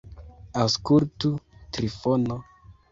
[0.61, 1.31] Aŭskultu,
[1.79, 2.41] Trifono.